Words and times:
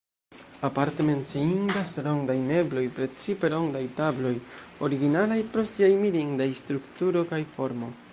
Aparte 0.67 1.01
menciindas 1.09 1.91
rondaj 2.07 2.37
mebloj, 2.47 2.85
precipe 2.95 3.51
rondaj 3.55 3.83
tabloj, 3.99 4.31
originalaj 4.87 5.39
pro 5.53 5.67
siaj 5.75 5.91
mirindaj 6.07 6.49
strukturo 6.63 7.23
kaj 7.35 7.43
formo. 7.59 7.93